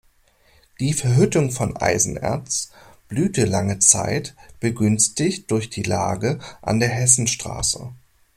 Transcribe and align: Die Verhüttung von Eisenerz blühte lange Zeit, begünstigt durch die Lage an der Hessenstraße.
Die 0.79 0.93
Verhüttung 0.93 1.51
von 1.51 1.77
Eisenerz 1.77 2.71
blühte 3.07 3.45
lange 3.45 3.77
Zeit, 3.77 4.33
begünstigt 4.59 5.51
durch 5.51 5.69
die 5.69 5.83
Lage 5.83 6.39
an 6.63 6.79
der 6.79 6.89
Hessenstraße. 6.89 7.93